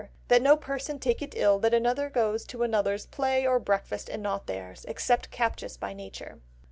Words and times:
That 0.29 0.41
no 0.41 0.57
person 0.57 0.97
take 0.97 1.21
it 1.21 1.35
ill 1.37 1.59
that 1.59 1.75
anyone 1.75 2.09
goes 2.09 2.43
to 2.47 2.63
another's 2.63 3.05
play 3.05 3.45
or 3.45 3.59
breakfast 3.59 4.09
and 4.09 4.23
not 4.23 4.47
theirs; 4.47 4.83
except 4.89 5.29
captious 5.29 5.77
by 5.77 5.93
nature. 5.93 6.39